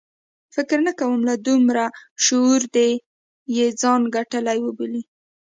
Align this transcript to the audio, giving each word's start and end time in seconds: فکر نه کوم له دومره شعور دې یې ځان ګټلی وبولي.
فکر 0.55 0.77
نه 0.87 0.93
کوم 0.99 1.19
له 1.29 1.35
دومره 1.47 1.85
شعور 2.25 2.61
دې 2.75 2.89
یې 3.55 3.67
ځان 3.81 4.01
ګټلی 4.15 4.57
وبولي. 4.61 5.03